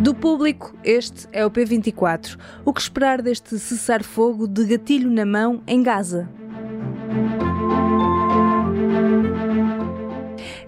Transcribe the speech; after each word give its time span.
Do 0.00 0.14
público, 0.14 0.76
este 0.84 1.26
é 1.32 1.44
o 1.44 1.50
P24. 1.50 2.38
O 2.64 2.72
que 2.72 2.80
esperar 2.80 3.20
deste 3.20 3.58
cessar-fogo 3.58 4.46
de 4.46 4.64
gatilho 4.64 5.10
na 5.10 5.26
mão 5.26 5.60
em 5.66 5.82
Gaza? 5.82 6.28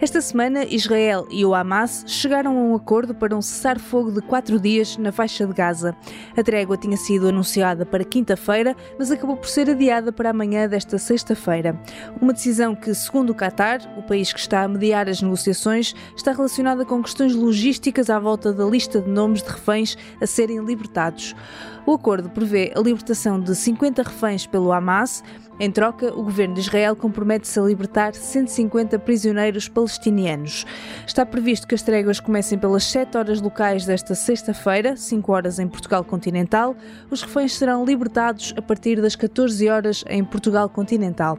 Esta 0.01 0.19
semana, 0.23 0.65
Israel 0.65 1.27
e 1.31 1.45
o 1.45 1.55
Hamas 1.55 2.05
chegaram 2.07 2.57
a 2.57 2.63
um 2.63 2.75
acordo 2.75 3.15
para 3.15 3.37
um 3.37 3.43
cessar-fogo 3.43 4.11
de 4.11 4.23
quatro 4.23 4.59
dias 4.59 4.97
na 4.97 5.13
faixa 5.13 5.47
de 5.47 5.53
Gaza. 5.53 5.95
A 6.35 6.43
trégua 6.43 6.79
tinha 6.79 6.97
sido 6.97 7.29
anunciada 7.29 7.85
para 7.85 8.03
quinta-feira, 8.03 8.75
mas 8.99 9.11
acabou 9.11 9.37
por 9.37 9.47
ser 9.47 9.69
adiada 9.69 10.11
para 10.11 10.31
amanhã 10.31 10.67
desta 10.67 10.97
sexta-feira. 10.97 11.79
Uma 12.19 12.33
decisão 12.33 12.75
que, 12.75 12.95
segundo 12.95 13.31
o 13.31 13.35
Qatar, 13.35 13.81
o 13.99 14.03
país 14.03 14.33
que 14.33 14.41
está 14.41 14.63
a 14.63 14.69
mediar 14.69 15.07
as 15.07 15.21
negociações, 15.21 15.95
está 16.17 16.33
relacionada 16.33 16.83
com 16.87 17.03
questões 17.03 17.35
logísticas 17.35 18.09
à 18.09 18.19
volta 18.19 18.55
da 18.55 18.65
lista 18.65 19.03
de 19.03 19.11
nomes 19.11 19.43
de 19.43 19.51
reféns 19.51 19.99
a 20.19 20.27
serem 20.27 20.65
libertados. 20.65 21.37
O 21.85 21.93
acordo 21.93 22.31
prevê 22.31 22.73
a 22.75 22.81
libertação 22.81 23.39
de 23.39 23.55
50 23.55 24.03
reféns 24.03 24.47
pelo 24.47 24.73
Hamas 24.73 25.23
em 25.61 25.71
troca, 25.71 26.07
o 26.19 26.23
governo 26.23 26.55
de 26.55 26.61
Israel 26.61 26.97
compromete-se 26.97 27.61
a 27.61 27.63
libertar 27.63 28.15
150 28.15 28.99
prisioneiros 28.99 29.69
palestinianos. 29.69 30.65
Está 31.07 31.27
previsto 31.27 31.69
que 31.69 31.75
as 31.75 31.83
tréguas 31.83 32.19
comecem 32.19 32.59
pelas 32.59 32.83
7 32.85 33.19
horas 33.19 33.43
locais 33.43 33.85
desta 33.85 34.15
sexta-feira, 34.15 34.97
5 34.97 35.31
horas 35.31 35.59
em 35.59 35.69
Portugal 35.69 36.03
continental. 36.03 36.75
Os 37.11 37.21
reféns 37.21 37.53
serão 37.53 37.85
libertados 37.85 38.55
a 38.57 38.63
partir 38.63 39.03
das 39.03 39.15
14 39.15 39.69
horas 39.69 40.03
em 40.09 40.25
Portugal 40.25 40.67
continental. 40.71 41.39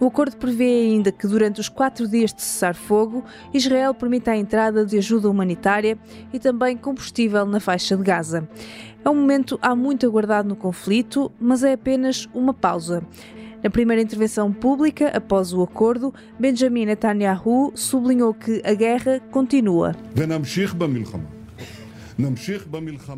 O 0.00 0.06
acordo 0.06 0.38
prevê 0.38 0.64
ainda 0.64 1.12
que 1.12 1.26
durante 1.26 1.60
os 1.60 1.68
quatro 1.68 2.08
dias 2.08 2.32
de 2.32 2.40
cessar-fogo, 2.40 3.22
Israel 3.52 3.92
permita 3.92 4.30
a 4.30 4.36
entrada 4.38 4.86
de 4.86 4.96
ajuda 4.96 5.28
humanitária 5.28 5.98
e 6.32 6.38
também 6.38 6.74
combustível 6.74 7.44
na 7.44 7.60
faixa 7.60 7.94
de 7.98 8.02
Gaza. 8.02 8.48
É 9.04 9.10
um 9.10 9.14
momento 9.14 9.58
há 9.62 9.74
muito 9.74 10.06
aguardado 10.06 10.48
no 10.48 10.56
conflito, 10.56 11.30
mas 11.40 11.62
é 11.62 11.72
apenas 11.72 12.28
uma 12.34 12.52
pausa. 12.52 13.02
Na 13.62 13.70
primeira 13.70 14.00
intervenção 14.00 14.52
pública, 14.52 15.08
após 15.08 15.52
o 15.52 15.62
acordo, 15.62 16.14
Benjamin 16.38 16.86
Netanyahu 16.86 17.72
sublinhou 17.74 18.32
que 18.32 18.62
a 18.64 18.74
guerra 18.74 19.20
continua. 19.30 19.96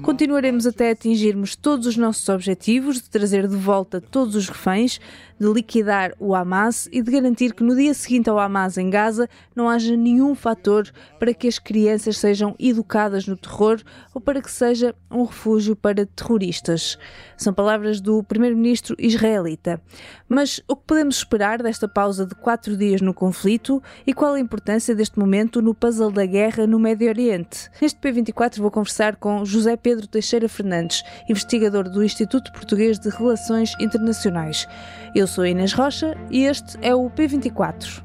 Continuaremos 0.03 0.67
até 0.67 0.91
atingirmos 0.91 1.57
todos 1.57 1.87
os 1.87 1.97
nossos 1.97 2.29
objetivos 2.29 2.97
de 2.97 3.09
trazer 3.09 3.49
de 3.49 3.57
volta 3.57 3.99
todos 3.99 4.35
os 4.35 4.47
reféns, 4.47 5.01
de 5.39 5.51
liquidar 5.51 6.13
o 6.19 6.35
Hamas 6.35 6.87
e 6.93 7.01
de 7.01 7.11
garantir 7.11 7.55
que 7.55 7.65
no 7.65 7.75
dia 7.75 7.95
seguinte 7.95 8.29
ao 8.29 8.39
Hamas 8.39 8.77
em 8.77 8.91
Gaza 8.91 9.27
não 9.57 9.71
haja 9.71 9.97
nenhum 9.97 10.35
fator 10.35 10.87
para 11.19 11.33
que 11.33 11.49
as 11.49 11.59
crianças 11.59 12.19
sejam 12.19 12.55
educadas 12.59 13.27
no 13.27 13.39
terror 13.39 13.81
ou 14.15 14.21
para 14.21 14.43
que 14.43 14.51
seja 14.51 14.95
um 15.11 15.25
refúgio 15.25 15.75
para 15.75 16.05
terroristas. 16.05 16.99
São 17.39 17.55
palavras 17.55 18.03
do 18.03 18.23
primeiro-ministro 18.23 18.95
israelita. 18.99 19.81
Mas 20.29 20.61
o 20.69 20.77
que 20.77 20.85
podemos 20.87 21.17
esperar 21.17 21.63
desta 21.63 21.89
pausa 21.89 22.27
de 22.27 22.35
quatro 22.35 22.77
dias 22.77 23.01
no 23.01 23.15
conflito 23.15 23.83
e 24.07 24.13
qual 24.13 24.35
a 24.35 24.41
importância 24.41 24.95
deste 24.95 25.19
momento 25.19 25.63
no 25.63 25.75
puzzle 25.75 26.11
da 26.11 26.27
guerra 26.27 26.67
no 26.67 26.79
Médio 26.79 27.09
Oriente? 27.09 27.71
Neste 27.81 27.99
P24 27.99 28.59
vou 28.59 28.71
conversar 28.71 28.90
com 29.19 29.45
José 29.45 29.77
Pedro 29.77 30.07
Teixeira 30.07 30.49
Fernandes, 30.49 31.03
investigador 31.29 31.89
do 31.89 32.03
Instituto 32.03 32.53
Português 32.53 32.99
de 32.99 33.09
Relações 33.09 33.73
Internacionais. 33.81 34.67
Eu 35.15 35.27
sou 35.27 35.47
Inês 35.47 35.73
Rocha 35.73 36.17
e 36.31 36.45
este 36.45 36.77
é 36.83 36.95
o 36.95 37.09
P24. 37.11 38.03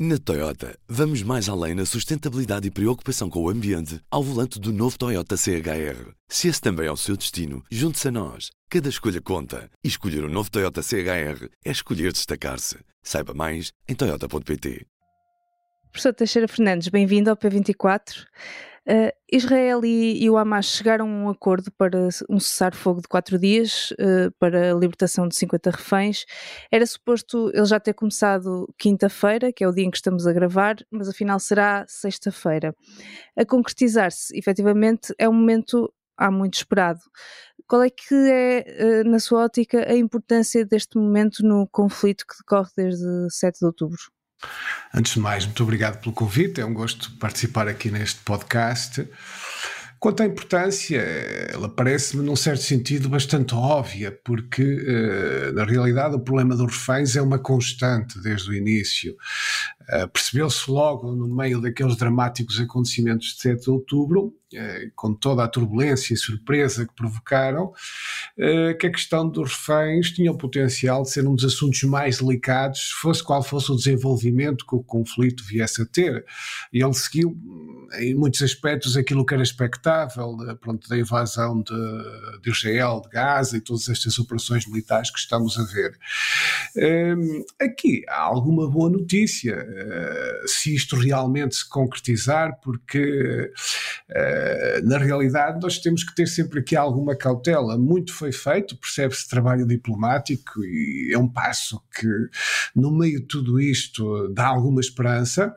Na 0.00 0.16
Toyota, 0.16 0.78
vamos 0.88 1.24
mais 1.24 1.48
além 1.48 1.74
na 1.74 1.84
sustentabilidade 1.84 2.68
e 2.68 2.70
preocupação 2.70 3.28
com 3.28 3.42
o 3.42 3.50
ambiente 3.50 4.00
ao 4.08 4.22
volante 4.22 4.60
do 4.60 4.72
novo 4.72 4.96
Toyota 4.96 5.36
CHR. 5.36 6.12
Se 6.28 6.46
esse 6.46 6.60
também 6.60 6.86
é 6.86 6.92
o 6.92 6.96
seu 6.96 7.16
destino, 7.16 7.64
junte-se 7.68 8.06
a 8.06 8.12
nós. 8.12 8.50
Cada 8.70 8.88
escolha 8.88 9.20
conta. 9.20 9.68
E 9.82 9.88
escolher 9.88 10.22
o 10.22 10.28
um 10.28 10.30
novo 10.30 10.50
Toyota 10.52 10.82
CHR 10.82 11.48
é 11.64 11.70
escolher 11.72 12.12
destacar-se. 12.12 12.78
Saiba 13.02 13.34
mais 13.34 13.72
em 13.88 13.94
Toyota.pt. 13.96 14.86
Professor 15.90 16.14
Teixeira 16.14 16.46
Fernandes, 16.46 16.86
bem-vindo 16.86 17.28
ao 17.28 17.36
P24. 17.36 18.24
Uh, 18.88 19.12
Israel 19.30 19.84
e, 19.84 20.24
e, 20.24 20.30
o 20.30 20.38
Hamas 20.38 20.64
chegaram 20.64 21.06
a 21.06 21.08
um 21.08 21.28
acordo 21.28 21.70
para 21.72 22.08
um 22.30 22.40
cessar-fogo 22.40 23.02
de 23.02 23.08
quatro 23.08 23.38
dias 23.38 23.90
uh, 23.92 24.32
para 24.38 24.72
a 24.72 24.74
libertação 24.74 25.28
de 25.28 25.36
50 25.36 25.70
reféns. 25.70 26.24
Era 26.72 26.86
suposto 26.86 27.50
ele 27.52 27.66
já 27.66 27.78
ter 27.78 27.92
começado 27.92 28.66
quinta-feira, 28.78 29.52
que 29.52 29.62
é 29.62 29.68
o 29.68 29.72
dia 29.72 29.84
em 29.84 29.90
que 29.90 29.98
estamos 29.98 30.26
a 30.26 30.32
gravar, 30.32 30.76
mas 30.90 31.06
afinal 31.06 31.38
será 31.38 31.84
sexta-feira. 31.86 32.74
A 33.36 33.44
concretizar-se, 33.44 34.34
efetivamente, 34.34 35.12
é 35.18 35.28
um 35.28 35.34
momento 35.34 35.92
há 36.16 36.30
muito 36.30 36.54
esperado. 36.54 37.00
Qual 37.66 37.82
é 37.82 37.90
que 37.90 38.14
é, 38.14 39.02
uh, 39.02 39.08
na 39.10 39.18
sua 39.18 39.44
ótica, 39.44 39.86
a 39.86 39.94
importância 39.94 40.64
deste 40.64 40.96
momento 40.96 41.42
no 41.42 41.68
conflito 41.68 42.24
que 42.26 42.38
decorre 42.38 42.70
desde 42.74 43.28
7 43.30 43.58
de 43.58 43.66
outubro? 43.66 44.17
Antes 44.94 45.14
de 45.14 45.20
mais, 45.20 45.44
muito 45.44 45.62
obrigado 45.62 46.00
pelo 46.00 46.14
convite. 46.14 46.60
É 46.60 46.64
um 46.64 46.74
gosto 46.74 47.10
participar 47.18 47.68
aqui 47.68 47.90
neste 47.90 48.20
podcast. 48.20 49.06
Quanto 50.00 50.22
à 50.22 50.26
importância, 50.26 51.00
ela 51.52 51.68
parece-me, 51.68 52.22
num 52.22 52.36
certo 52.36 52.62
sentido, 52.62 53.08
bastante 53.08 53.52
óbvia, 53.52 54.16
porque, 54.24 54.62
eh, 54.62 55.50
na 55.52 55.64
realidade, 55.64 56.14
o 56.14 56.20
problema 56.20 56.54
dos 56.54 56.72
reféns 56.72 57.16
é 57.16 57.22
uma 57.22 57.38
constante 57.38 58.20
desde 58.20 58.48
o 58.48 58.54
início. 58.54 59.16
Eh, 59.90 60.06
percebeu-se 60.06 60.70
logo, 60.70 61.10
no 61.16 61.26
meio 61.26 61.60
daqueles 61.60 61.96
dramáticos 61.96 62.60
acontecimentos 62.60 63.34
de 63.34 63.40
7 63.40 63.64
de 63.64 63.70
outubro, 63.70 64.32
com 64.96 65.14
toda 65.14 65.44
a 65.44 65.48
turbulência 65.48 66.14
e 66.14 66.16
surpresa 66.16 66.86
que 66.86 66.94
provocaram, 66.94 67.72
eh, 68.38 68.74
que 68.74 68.86
a 68.86 68.92
questão 68.92 69.28
dos 69.28 69.52
reféns 69.52 70.10
tinha 70.10 70.32
o 70.32 70.38
potencial 70.38 71.02
de 71.02 71.10
ser 71.10 71.26
um 71.26 71.34
dos 71.34 71.44
assuntos 71.44 71.82
mais 71.82 72.18
delicados, 72.18 72.90
fosse 72.92 73.22
qual 73.22 73.42
fosse 73.42 73.70
o 73.70 73.76
desenvolvimento 73.76 74.66
que 74.66 74.74
o 74.74 74.82
conflito 74.82 75.44
viesse 75.44 75.82
a 75.82 75.86
ter. 75.86 76.24
E 76.72 76.82
ele 76.82 76.94
seguiu, 76.94 77.36
em 77.98 78.14
muitos 78.14 78.40
aspectos, 78.42 78.96
aquilo 78.96 79.24
que 79.24 79.34
era 79.34 79.42
expectável, 79.42 80.36
pronto, 80.60 80.88
da 80.88 80.98
invasão 80.98 81.62
de, 81.62 82.40
de 82.42 82.50
Israel, 82.50 83.02
de 83.02 83.10
Gaza 83.10 83.56
e 83.56 83.60
todas 83.60 83.88
estas 83.88 84.18
operações 84.18 84.66
militares 84.66 85.10
que 85.10 85.18
estamos 85.18 85.58
a 85.58 85.64
ver. 85.64 85.98
Ehm, 86.76 87.44
aqui 87.60 88.04
há 88.08 88.20
alguma 88.20 88.68
boa 88.70 88.88
notícia, 88.88 89.54
eh, 89.54 90.42
se 90.46 90.74
isto 90.74 90.96
realmente 90.96 91.56
se 91.56 91.68
concretizar, 91.68 92.58
porque 92.62 93.52
eh, 94.08 94.37
na 94.84 94.98
realidade, 94.98 95.60
nós 95.60 95.78
temos 95.78 96.04
que 96.04 96.14
ter 96.14 96.26
sempre 96.26 96.60
aqui 96.60 96.76
alguma 96.76 97.16
cautela. 97.16 97.78
Muito 97.78 98.12
foi 98.12 98.32
feito, 98.32 98.76
percebe-se 98.76 99.28
trabalho 99.28 99.66
diplomático 99.66 100.64
e 100.64 101.10
é 101.12 101.18
um 101.18 101.28
passo 101.28 101.80
que, 101.98 102.08
no 102.74 102.90
meio 102.90 103.20
de 103.20 103.26
tudo 103.26 103.60
isto, 103.60 104.28
dá 104.28 104.46
alguma 104.46 104.80
esperança, 104.80 105.54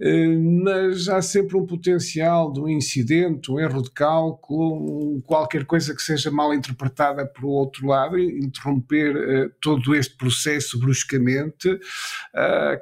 eh, 0.00 0.36
mas 0.36 1.08
há 1.08 1.20
sempre 1.20 1.56
um 1.56 1.66
potencial 1.66 2.52
de 2.52 2.60
um 2.60 2.68
incidente, 2.68 3.50
um 3.50 3.58
erro 3.58 3.82
de 3.82 3.90
cálculo, 3.90 5.22
qualquer 5.22 5.64
coisa 5.64 5.94
que 5.94 6.02
seja 6.02 6.30
mal 6.30 6.54
interpretada 6.54 7.26
por 7.26 7.44
outro 7.44 7.86
lado, 7.86 8.18
interromper 8.18 9.16
eh, 9.16 9.50
todo 9.60 9.94
este 9.94 10.16
processo 10.16 10.78
bruscamente, 10.78 11.78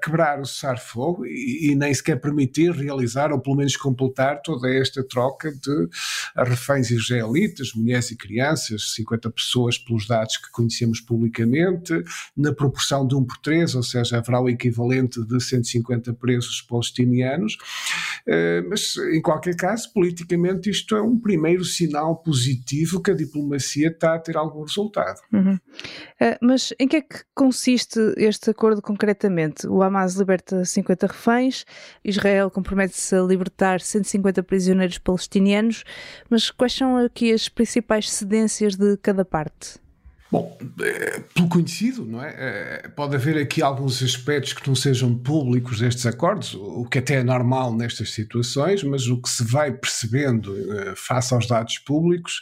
quebrar 0.02 0.40
o 0.40 0.44
cessar-fogo 0.44 1.26
e 1.26 1.74
nem 1.76 1.92
sequer 1.92 2.20
permitir 2.20 2.72
realizar, 2.72 3.32
ou 3.32 3.40
pelo 3.40 3.56
menos 3.56 3.76
completar, 3.76 4.40
toda 4.42 4.70
esta 4.70 5.02
troca 5.06 5.41
troca 5.42 5.52
de 5.52 5.88
reféns 6.36 6.90
israelitas, 6.90 7.72
mulheres 7.74 8.10
e 8.10 8.16
crianças, 8.16 8.92
50 8.94 9.30
pessoas 9.30 9.78
pelos 9.78 10.06
dados 10.06 10.36
que 10.36 10.50
conhecemos 10.50 11.00
publicamente, 11.00 11.92
na 12.36 12.52
proporção 12.52 13.06
de 13.06 13.14
1 13.14 13.24
por 13.24 13.38
3, 13.38 13.74
ou 13.74 13.82
seja, 13.82 14.18
haverá 14.18 14.40
o 14.40 14.48
equivalente 14.48 15.22
de 15.24 15.40
150 15.42 16.12
presos 16.14 16.62
palestinianos. 16.62 17.56
Eh, 18.26 18.62
mas, 18.68 18.96
em 19.12 19.20
qualquer 19.20 19.56
caso, 19.56 19.92
politicamente, 19.92 20.70
isto 20.70 20.94
é 20.94 21.02
um 21.02 21.18
primeiro 21.18 21.64
sinal 21.64 22.16
positivo 22.16 23.02
que 23.02 23.10
a 23.10 23.14
diplomacia 23.14 23.88
está 23.88 24.14
a 24.14 24.18
ter 24.18 24.36
algum 24.36 24.62
resultado. 24.62 25.20
Uhum. 25.32 25.54
Uh, 25.54 26.38
mas 26.40 26.72
em 26.78 26.86
que 26.86 26.96
é 26.96 27.00
que 27.00 27.22
consiste 27.34 27.98
este 28.16 28.50
acordo 28.50 28.80
concretamente? 28.80 29.66
O 29.66 29.82
Hamas 29.82 30.14
liberta 30.14 30.64
50 30.64 31.06
reféns, 31.06 31.64
Israel 32.04 32.50
compromete-se 32.50 33.14
a 33.14 33.22
libertar 33.22 33.80
150 33.80 34.42
prisioneiros 34.42 34.98
palestinianos 34.98 35.31
palestinianos, 35.32 35.84
mas 36.28 36.50
quais 36.50 36.74
são 36.74 36.96
aqui 36.96 37.32
as 37.32 37.48
principais 37.48 38.10
cedências 38.10 38.76
de 38.76 38.96
cada 38.98 39.24
parte? 39.24 39.80
Bom, 40.30 40.56
é, 40.80 41.20
pelo 41.34 41.46
conhecido, 41.46 42.06
não 42.06 42.22
é? 42.22 42.34
é? 42.84 42.88
Pode 42.88 43.14
haver 43.14 43.36
aqui 43.36 43.60
alguns 43.60 44.02
aspectos 44.02 44.54
que 44.54 44.66
não 44.66 44.74
sejam 44.74 45.14
públicos 45.14 45.78
destes 45.78 46.06
acordos, 46.06 46.54
o 46.54 46.86
que 46.86 46.98
até 46.98 47.16
é 47.16 47.22
normal 47.22 47.74
nestas 47.74 48.12
situações, 48.12 48.82
mas 48.82 49.06
o 49.08 49.20
que 49.20 49.28
se 49.28 49.44
vai 49.44 49.72
percebendo 49.72 50.56
eh, 50.72 50.94
face 50.96 51.34
aos 51.34 51.46
dados 51.46 51.76
públicos 51.80 52.40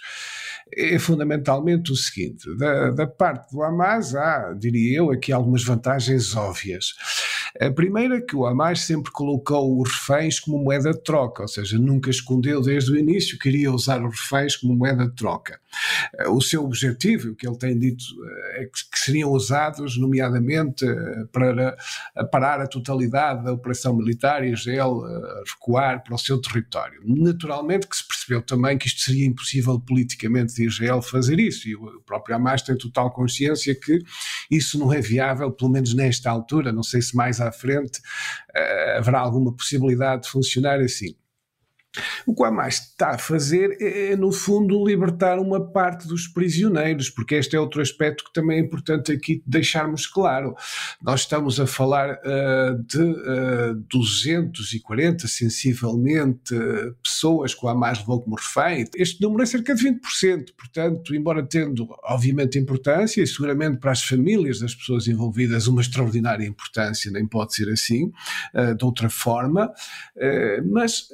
é 0.72 1.00
fundamentalmente 1.00 1.90
o 1.90 1.96
seguinte: 1.96 2.48
da, 2.56 2.90
da 2.90 3.06
parte 3.08 3.50
do 3.50 3.60
Hamas 3.60 4.14
há, 4.14 4.52
diria 4.52 4.98
eu, 4.98 5.10
aqui 5.10 5.32
algumas 5.32 5.64
vantagens 5.64 6.37
óbvias. 6.37 6.94
A 7.58 7.70
primeira 7.70 8.19
é 8.19 8.20
que 8.20 8.37
o 8.37 8.47
Hamas 8.47 8.81
sempre 8.81 9.11
colocou 9.11 9.81
os 9.81 9.91
reféns 9.93 10.38
como 10.38 10.62
moeda 10.62 10.93
de 10.93 11.02
troca, 11.02 11.43
ou 11.43 11.49
seja, 11.49 11.79
nunca 11.79 12.11
escondeu 12.11 12.61
desde 12.61 12.93
o 12.93 12.97
início, 12.97 13.38
queria 13.38 13.73
usar 13.73 14.05
os 14.05 14.20
reféns 14.20 14.56
como 14.56 14.76
moeda 14.76 15.06
de 15.06 15.14
troca. 15.14 15.58
Eh, 16.19 16.28
o 16.28 16.40
seu 16.40 16.64
objetivo, 16.64 17.31
o 17.31 17.34
que 17.34 17.46
ele 17.46 17.58
tem 17.58 17.78
dito, 17.78 18.05
eh, 18.25 18.62
é 18.62 18.64
que 18.67 18.99
seriam 18.99 19.31
usados, 19.31 19.99
nomeadamente, 19.99 20.84
eh, 20.84 21.25
para 21.32 21.76
parar 22.31 22.61
a 22.61 22.67
totalidade 22.67 23.44
da 23.44 23.52
operação 23.52 23.96
militar 23.96 24.44
e 24.44 24.52
Israel 24.52 25.00
recuar 25.46 26.02
para 26.02 26.14
o 26.14 26.19
seu 26.19 26.40
território. 26.40 27.00
Naturalmente 27.05 27.87
que 27.87 27.96
se 27.96 28.06
percebeu 28.06 28.43
também 28.43 28.76
que 28.78 28.87
isto 28.87 29.00
seria 29.00 29.26
impossível 29.26 29.78
politicamente 29.81 30.55
de 30.55 30.67
Israel 30.67 31.02
fazer 31.02 31.38
isso, 31.38 31.69
e 31.69 31.75
o 31.75 32.00
próprio 32.06 32.37
Hamas 32.37 32.62
tem 32.62 32.76
total 32.76 33.11
consciência 33.12 33.75
que 33.75 33.99
isso 34.50 34.78
não 34.78 34.93
é 34.93 35.00
viável, 35.00 35.50
pelo 35.50 35.70
menos 35.70 35.94
nesta 35.94 36.31
altura, 36.31 36.73
não 36.73 36.82
sei 36.82 37.00
se 37.02 37.16
mais 37.16 37.40
à 37.40 37.50
frente 37.52 38.00
haverá 38.96 39.20
alguma 39.20 39.55
possibilidade 39.55 40.23
de 40.23 40.28
funcionar 40.31 40.81
assim. 40.81 41.14
O 42.25 42.34
que 42.34 42.42
o 42.42 42.44
Hamas 42.44 42.75
está 42.75 43.10
a 43.10 43.19
fazer 43.19 43.76
é, 43.81 44.12
é, 44.12 44.16
no 44.16 44.31
fundo, 44.31 44.87
libertar 44.87 45.38
uma 45.38 45.60
parte 45.60 46.06
dos 46.06 46.28
prisioneiros, 46.28 47.10
porque 47.10 47.34
este 47.34 47.56
é 47.56 47.60
outro 47.60 47.81
aspecto 47.81 48.25
que 48.25 48.32
também 48.32 48.58
é 48.58 48.60
importante 48.60 49.10
aqui 49.10 49.42
deixarmos 49.46 50.06
claro. 50.06 50.54
Nós 51.02 51.20
estamos 51.20 51.58
a 51.58 51.66
falar 51.66 52.12
uh, 52.12 52.82
de 52.84 53.02
uh, 53.02 53.75
240, 53.90 55.26
sensivelmente, 55.26 56.54
pessoas 57.02 57.54
que 57.54 57.64
o 57.64 57.69
Hamas 57.69 57.98
levou 57.98 58.22
como 58.22 58.37
refém. 58.37 58.88
Este 58.94 59.20
número 59.20 59.42
é 59.42 59.46
cerca 59.46 59.75
de 59.75 59.84
20%, 59.84 60.50
portanto, 60.56 61.14
embora 61.14 61.42
tendo, 61.42 61.88
obviamente, 62.04 62.58
importância, 62.58 63.22
e 63.22 63.26
seguramente 63.26 63.78
para 63.78 63.90
as 63.90 64.02
famílias 64.02 64.60
das 64.60 64.75
pessoas 64.75 65.08
envolvidas 65.08 65.66
uma 65.66 65.81
extraordinária 65.81 66.46
importância, 66.46 67.10
nem 67.10 67.26
pode 67.26 67.54
ser 67.54 67.69
assim, 67.69 68.12
uh, 68.54 68.75
de 68.76 68.84
outra 68.84 69.10
forma, 69.10 69.72
mas 70.64 71.08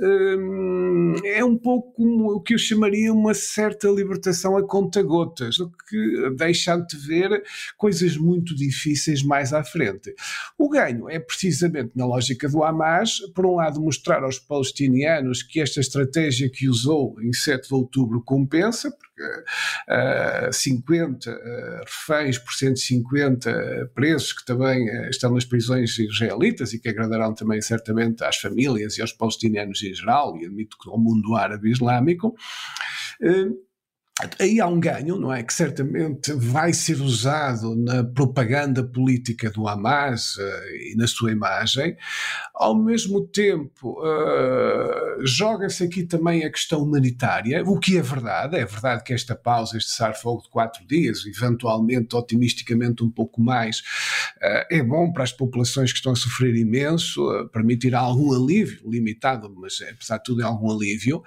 é 1.24 1.44
um 1.44 1.56
pouco 1.56 2.02
o 2.02 2.40
que 2.40 2.54
eu 2.54 2.58
chamaria 2.58 3.12
uma 3.12 3.34
certa 3.34 3.88
libertação 3.88 4.56
a 4.56 4.66
conta-gotas, 4.66 5.58
o 5.58 5.70
que 5.70 6.30
deixa 6.36 6.76
de 6.76 6.96
ver 6.96 7.42
coisas 7.76 8.16
muito 8.16 8.54
difíceis 8.54 9.22
mais 9.22 9.52
à 9.52 9.62
frente. 9.62 10.14
O 10.58 10.68
ganho 10.68 11.08
é 11.08 11.18
precisamente 11.18 11.92
na 11.94 12.06
lógica 12.06 12.48
do 12.48 12.62
Hamas, 12.62 13.20
por 13.34 13.46
um 13.46 13.56
lado, 13.56 13.80
mostrar 13.80 14.22
aos 14.22 14.38
palestinianos 14.38 15.42
que 15.42 15.60
esta 15.60 15.80
estratégia 15.80 16.50
que 16.50 16.68
usou 16.68 17.20
em 17.20 17.32
7 17.32 17.68
de 17.68 17.74
outubro 17.74 18.22
compensa, 18.22 18.90
porque 18.90 19.15
uh, 19.18 20.52
50 20.52 21.30
uh, 21.30 21.84
reféns 21.84 22.38
por 22.38 22.52
150 22.52 23.90
presos 23.94 24.32
que 24.32 24.44
também 24.44 24.88
uh, 24.88 25.10
estão 25.10 25.32
nas 25.32 25.44
prisões 25.44 25.98
israelitas 25.98 26.72
e 26.72 26.78
que 26.78 26.88
agradarão 26.88 27.34
também 27.34 27.60
certamente 27.60 28.24
às 28.24 28.36
famílias 28.36 28.98
e 28.98 29.02
aos 29.02 29.12
palestinianos 29.12 29.82
em 29.82 29.94
geral, 29.94 30.36
e 30.36 30.46
admito 30.46 30.76
que 30.78 30.88
ao 30.88 30.98
mundo 30.98 31.34
árabe 31.34 31.70
islâmico. 31.70 32.34
Uh, 33.20 33.66
Aí 34.40 34.60
há 34.60 34.66
um 34.66 34.80
ganho, 34.80 35.20
não 35.20 35.30
é? 35.30 35.42
Que 35.42 35.52
certamente 35.52 36.32
vai 36.32 36.72
ser 36.72 37.02
usado 37.02 37.76
na 37.76 38.02
propaganda 38.02 38.82
política 38.82 39.50
do 39.50 39.68
Hamas 39.68 40.36
uh, 40.36 40.66
e 40.74 40.94
na 40.96 41.06
sua 41.06 41.32
imagem. 41.32 41.94
Ao 42.54 42.74
mesmo 42.74 43.26
tempo, 43.28 44.00
uh, 44.00 45.05
joga-se 45.20 45.84
aqui 45.84 46.04
também 46.04 46.44
a 46.44 46.50
questão 46.50 46.82
humanitária, 46.82 47.62
o 47.64 47.78
que 47.78 47.96
é 47.96 48.02
verdade. 48.02 48.56
É 48.56 48.64
verdade 48.64 49.04
que 49.04 49.12
esta 49.12 49.34
pausa, 49.34 49.76
este 49.76 49.90
cessar-fogo 49.90 50.42
de 50.42 50.50
quatro 50.50 50.86
dias, 50.86 51.24
eventualmente, 51.26 52.14
otimisticamente, 52.14 53.02
um 53.02 53.10
pouco 53.10 53.40
mais, 53.40 53.78
uh, 53.78 54.66
é 54.70 54.82
bom 54.82 55.12
para 55.12 55.24
as 55.24 55.32
populações 55.32 55.92
que 55.92 55.98
estão 55.98 56.12
a 56.12 56.16
sofrer 56.16 56.54
imenso, 56.54 57.48
permitirá 57.52 58.00
algum 58.00 58.32
alívio, 58.32 58.80
limitado, 58.88 59.52
mas 59.56 59.78
apesar 59.80 60.18
de 60.18 60.24
tudo 60.24 60.42
é 60.42 60.44
algum 60.44 60.70
alívio. 60.70 61.22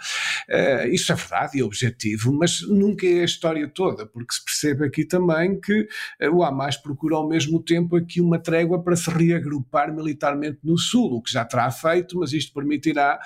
isso 0.92 1.12
é 1.12 1.16
verdade 1.16 1.58
e 1.58 1.64
objetivo, 1.64 2.32
mas 2.34 2.62
nunca 2.62 3.06
é 3.06 3.22
a 3.22 3.26
história 3.26 3.68
toda, 3.68 4.06
porque 4.06 4.34
se 4.34 4.44
percebe 4.44 4.86
aqui 4.86 5.06
também 5.06 5.60
que 5.60 5.88
eh, 6.20 6.30
o 6.30 6.44
Hamas 6.44 6.78
procura 6.78 7.16
ao 7.16 7.28
mesmo 7.28 7.62
tempo 7.62 7.96
aqui 7.96 8.22
uma 8.22 8.40
trégua 8.40 8.82
para 8.82 8.96
se 8.96 9.10
reagrupar 9.10 9.94
militarmente 9.94 10.60
no 10.64 10.78
Sul, 10.78 11.14
o 11.14 11.22
que 11.22 11.32
já 11.32 11.46
terá 11.46 11.70
feito, 11.72 12.18
mas 12.20 12.34
isto 12.34 12.54
permitirá 12.54 13.20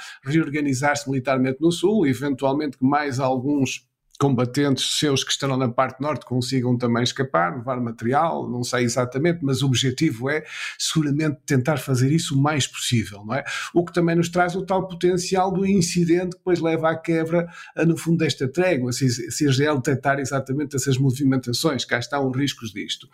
reorganizar-se 0.54 1.10
militarmente 1.10 1.60
no 1.60 1.72
Sul, 1.72 2.06
eventualmente 2.06 2.78
que 2.78 2.86
mais 2.86 3.20
alguns 3.20 3.88
combatentes 4.20 5.00
seus 5.00 5.24
que 5.24 5.32
estarão 5.32 5.58
na 5.58 5.68
parte 5.68 6.00
norte 6.00 6.26
consigam 6.26 6.78
também 6.78 7.04
escapar, 7.04 7.58
levar 7.58 7.82
material, 7.82 8.48
não 8.50 8.64
sei 8.64 8.84
exatamente, 8.84 9.40
mas 9.42 9.62
o 9.62 9.66
objetivo 9.66 10.30
é 10.30 10.46
seguramente 10.78 11.40
tentar 11.46 11.78
fazer 11.78 12.12
isso 12.12 12.36
o 12.36 12.42
mais 12.42 12.68
possível, 12.68 13.26
não 13.26 13.34
é? 13.34 13.44
O 13.74 13.84
que 13.84 13.92
também 13.92 14.16
nos 14.16 14.30
traz 14.30 14.56
o 14.56 14.66
tal 14.66 14.88
potencial 14.88 15.52
do 15.52 15.66
incidente 15.66 16.32
que 16.32 16.38
depois 16.38 16.60
leva 16.60 16.92
à 16.92 16.96
quebra, 16.96 17.48
no 17.86 17.98
fundo, 17.98 18.20
desta 18.20 18.48
trégua, 18.48 18.94
se, 18.94 19.10
se 19.10 19.46
Israel 19.46 19.78
detectar 19.78 20.20
exatamente 20.20 20.76
essas 20.76 20.98
movimentações, 20.98 21.84
cá 21.84 21.98
estão 21.98 22.30
os 22.30 22.38
riscos 22.38 22.72
disto. 22.72 23.10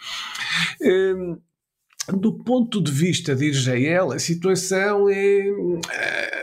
Hum, 0.82 1.40
do 2.18 2.34
ponto 2.44 2.82
de 2.82 2.92
vista 2.92 3.36
de 3.36 3.46
Israel, 3.50 4.12
a 4.12 4.20
situação 4.20 5.10
é, 5.10 5.48
é 5.92 6.39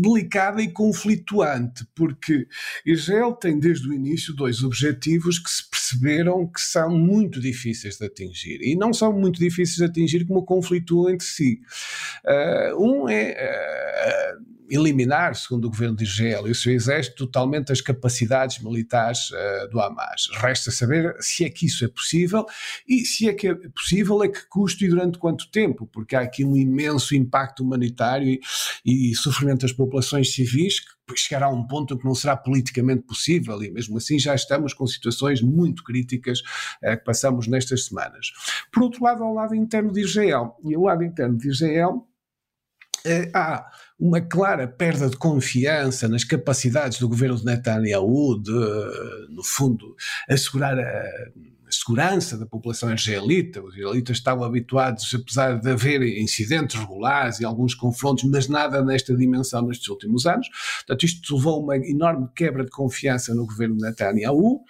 delicada 0.00 0.60
e 0.62 0.70
conflituante, 0.70 1.86
porque 1.94 2.46
Israel 2.84 3.32
tem 3.32 3.58
desde 3.58 3.88
o 3.88 3.92
início 3.92 4.34
dois 4.34 4.62
objetivos 4.62 5.38
que 5.38 5.50
se 5.50 5.68
perceberam 5.70 6.46
que 6.46 6.60
são 6.60 6.90
muito 6.90 7.40
difíceis 7.40 7.96
de 7.96 8.06
atingir. 8.06 8.60
E 8.62 8.74
não 8.74 8.92
são 8.92 9.12
muito 9.12 9.38
difíceis 9.38 9.76
de 9.76 9.84
atingir 9.84 10.26
como 10.26 10.44
conflituam 10.44 11.10
entre 11.10 11.26
si. 11.26 11.60
Uh, 12.24 12.84
um 12.84 13.08
é. 13.08 14.38
Uh, 14.38 14.52
eliminar, 14.72 15.36
segundo 15.36 15.66
o 15.66 15.70
governo 15.70 15.96
de 15.96 16.04
Israel 16.04 16.48
e 16.48 16.50
o 16.50 16.54
seu 16.54 16.72
exército, 16.72 17.26
totalmente 17.26 17.70
as 17.70 17.80
capacidades 17.80 18.58
militares 18.58 19.30
uh, 19.30 19.68
do 19.70 19.78
Hamas. 19.78 20.28
Resta 20.34 20.70
saber 20.70 21.14
se 21.20 21.44
é 21.44 21.50
que 21.50 21.66
isso 21.66 21.84
é 21.84 21.88
possível 21.88 22.46
e 22.88 23.04
se 23.04 23.28
é 23.28 23.34
que 23.34 23.48
é 23.48 23.54
possível, 23.54 24.22
a 24.22 24.28
que 24.28 24.48
custo 24.48 24.84
e 24.84 24.88
durante 24.88 25.18
quanto 25.18 25.50
tempo, 25.50 25.86
porque 25.86 26.16
há 26.16 26.20
aqui 26.20 26.44
um 26.44 26.56
imenso 26.56 27.14
impacto 27.14 27.62
humanitário 27.62 28.38
e, 28.84 29.10
e 29.10 29.14
sofrimento 29.14 29.62
das 29.62 29.72
populações 29.72 30.32
civis 30.32 30.80
que 30.80 31.20
chegará 31.20 31.46
a 31.46 31.50
um 31.50 31.66
ponto 31.66 31.98
que 31.98 32.04
não 32.04 32.14
será 32.14 32.36
politicamente 32.36 33.02
possível 33.02 33.62
e 33.62 33.70
mesmo 33.70 33.98
assim 33.98 34.18
já 34.18 34.34
estamos 34.34 34.72
com 34.72 34.86
situações 34.86 35.42
muito 35.42 35.84
críticas 35.84 36.40
uh, 36.82 36.96
que 36.96 37.04
passamos 37.04 37.46
nestas 37.46 37.86
semanas. 37.86 38.32
Por 38.72 38.84
outro 38.84 39.04
lado, 39.04 39.22
ao 39.22 39.34
lado 39.34 39.54
interno 39.54 39.92
de 39.92 40.00
Israel, 40.00 40.56
e 40.64 40.74
ao 40.74 40.82
lado 40.82 41.04
interno 41.04 41.36
de 41.36 41.48
Israel, 41.48 42.08
há 43.34 43.66
uma 43.98 44.20
clara 44.20 44.66
perda 44.66 45.08
de 45.08 45.16
confiança 45.16 46.08
nas 46.08 46.24
capacidades 46.24 46.98
do 46.98 47.08
governo 47.08 47.36
de 47.36 47.44
Netanyahu 47.44 48.40
de, 48.40 48.50
no 49.30 49.44
fundo, 49.44 49.94
assegurar 50.28 50.78
a 50.78 51.04
segurança 51.74 52.36
da 52.36 52.46
população 52.46 52.92
israelita. 52.92 53.62
Os 53.62 53.76
israelitas 53.76 54.16
estavam 54.18 54.44
habituados, 54.44 55.12
apesar 55.14 55.60
de 55.60 55.70
haver 55.70 56.02
incidentes 56.02 56.78
regulares 56.78 57.40
e 57.40 57.44
alguns 57.44 57.74
confrontos, 57.74 58.24
mas 58.24 58.48
nada 58.48 58.84
nesta 58.84 59.16
dimensão 59.16 59.66
nestes 59.66 59.88
últimos 59.88 60.26
anos. 60.26 60.48
Portanto, 60.78 61.04
isto 61.04 61.36
levou 61.36 61.54
a 61.54 61.58
uma 61.58 61.76
enorme 61.76 62.28
quebra 62.34 62.64
de 62.64 62.70
confiança 62.70 63.34
no 63.34 63.46
governo 63.46 63.76
de 63.76 63.82
Netanyahu. 63.82 64.60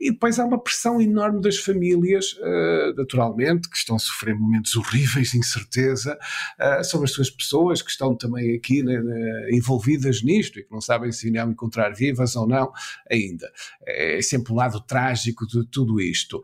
E 0.00 0.10
depois 0.10 0.38
há 0.38 0.44
uma 0.44 0.62
pressão 0.62 1.00
enorme 1.00 1.40
das 1.40 1.56
famílias, 1.56 2.32
uh, 2.34 2.94
naturalmente, 2.96 3.68
que 3.68 3.76
estão 3.76 3.96
a 3.96 3.98
sofrer 3.98 4.34
momentos 4.34 4.76
horríveis 4.76 5.30
de 5.30 5.38
incerteza 5.38 6.18
uh, 6.60 6.84
sobre 6.84 7.06
as 7.06 7.12
suas 7.12 7.30
pessoas, 7.30 7.80
que 7.82 7.90
estão 7.90 8.16
também 8.16 8.54
aqui 8.56 8.82
né, 8.82 9.00
né, 9.00 9.50
envolvidas 9.52 10.22
nisto 10.22 10.58
e 10.58 10.64
que 10.64 10.72
não 10.72 10.80
sabem 10.80 11.12
se 11.12 11.28
irão 11.28 11.50
encontrar 11.50 11.94
vivas 11.94 12.36
ou 12.36 12.46
não 12.46 12.72
ainda. 13.10 13.50
É 13.86 14.20
sempre 14.22 14.52
um 14.52 14.56
lado 14.56 14.80
trágico 14.80 15.46
de 15.46 15.64
tudo 15.66 16.00
isto. 16.00 16.41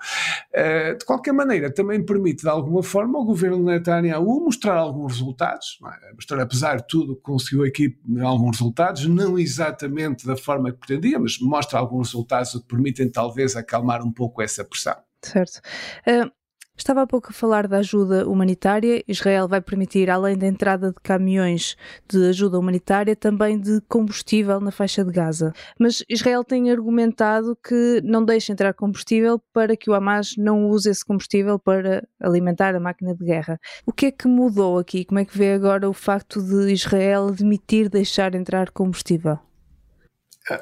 Uh, 0.54 0.98
de 0.98 1.04
qualquer 1.04 1.32
maneira, 1.32 1.72
também 1.72 2.04
permite, 2.04 2.42
de 2.42 2.48
alguma 2.48 2.82
forma, 2.82 3.18
ao 3.18 3.24
governo 3.24 3.58
de 3.58 3.64
Netanyahu 3.64 4.44
mostrar 4.44 4.76
alguns 4.76 5.14
resultados, 5.14 5.78
é? 5.84 6.14
mostrar, 6.14 6.40
apesar 6.40 6.76
de 6.76 6.86
tudo, 6.88 7.16
conseguiu 7.16 7.64
aqui 7.64 7.96
alguns 8.20 8.58
resultados, 8.58 9.06
não 9.06 9.38
exatamente 9.38 10.26
da 10.26 10.36
forma 10.36 10.72
que 10.72 10.78
pretendia, 10.78 11.18
mas 11.18 11.38
mostra 11.40 11.78
alguns 11.78 12.08
resultados 12.08 12.52
que 12.52 12.66
permitem, 12.66 13.10
talvez, 13.10 13.56
acalmar 13.56 14.02
um 14.02 14.12
pouco 14.12 14.42
essa 14.42 14.64
pressão. 14.64 14.96
Certo. 15.24 15.60
Uh, 16.06 16.30
Estava 16.78 17.02
há 17.02 17.06
pouco 17.06 17.30
a 17.30 17.32
falar 17.32 17.66
da 17.66 17.78
ajuda 17.78 18.26
humanitária. 18.28 19.02
Israel 19.08 19.48
vai 19.48 19.60
permitir, 19.60 20.08
além 20.08 20.38
da 20.38 20.46
entrada 20.46 20.92
de 20.92 21.00
caminhões 21.02 21.76
de 22.08 22.28
ajuda 22.28 22.56
humanitária, 22.56 23.16
também 23.16 23.58
de 23.58 23.80
combustível 23.88 24.60
na 24.60 24.70
faixa 24.70 25.04
de 25.04 25.10
Gaza. 25.10 25.52
Mas 25.78 26.04
Israel 26.08 26.44
tem 26.44 26.70
argumentado 26.70 27.58
que 27.62 28.00
não 28.04 28.24
deixa 28.24 28.52
entrar 28.52 28.72
combustível 28.74 29.40
para 29.52 29.76
que 29.76 29.90
o 29.90 29.94
Hamas 29.94 30.34
não 30.38 30.68
use 30.68 30.88
esse 30.88 31.04
combustível 31.04 31.58
para 31.58 32.06
alimentar 32.20 32.74
a 32.76 32.80
máquina 32.80 33.12
de 33.12 33.24
guerra. 33.24 33.58
O 33.84 33.92
que 33.92 34.06
é 34.06 34.10
que 34.12 34.28
mudou 34.28 34.78
aqui? 34.78 35.04
Como 35.04 35.18
é 35.18 35.24
que 35.24 35.36
vê 35.36 35.52
agora 35.54 35.90
o 35.90 35.92
facto 35.92 36.40
de 36.40 36.72
Israel 36.72 37.28
admitir 37.28 37.88
deixar 37.88 38.36
entrar 38.36 38.70
combustível? 38.70 39.47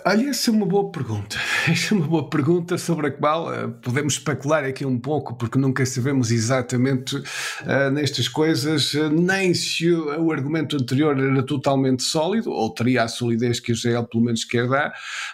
Olha, 0.04 0.30
essa 0.30 0.50
é 0.50 0.52
uma 0.52 0.66
boa 0.66 0.90
pergunta. 0.90 1.36
Essa 1.70 1.94
é 1.94 1.98
uma 1.98 2.06
boa 2.08 2.28
pergunta 2.28 2.76
sobre 2.76 3.06
a 3.06 3.10
qual 3.10 3.52
uh, 3.52 3.70
podemos 3.70 4.14
especular 4.14 4.64
aqui 4.64 4.84
um 4.84 4.98
pouco, 4.98 5.36
porque 5.36 5.58
nunca 5.58 5.86
sabemos 5.86 6.32
exatamente 6.32 7.16
uh, 7.16 7.90
nestas 7.92 8.26
coisas, 8.26 8.94
uh, 8.94 9.08
nem 9.08 9.54
se 9.54 9.92
o, 9.92 10.24
o, 10.24 10.32
argumento 10.32 10.76
anterior 10.76 11.16
era 11.16 11.42
totalmente 11.44 12.02
sólido, 12.02 12.50
ou 12.50 12.68
teria 12.70 13.04
a 13.04 13.08
solidez 13.08 13.60
que 13.60 13.72
Israel 13.72 14.04
pelo 14.04 14.24
menos 14.24 14.44
quer 14.44 14.68
dar 14.68 14.92